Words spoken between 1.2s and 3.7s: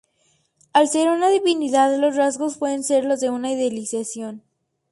divinidad los rasgos pueden ser los de una